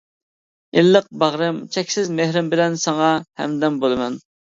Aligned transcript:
ئىللىق 0.81 1.09
باغرىم، 1.23 1.59
چەكسىز 1.75 2.09
مېھرىم 2.19 2.49
بىلەن 2.55 2.79
ساڭا 2.85 3.11
ھەمدەم 3.43 3.79
بولىمەن. 3.85 4.19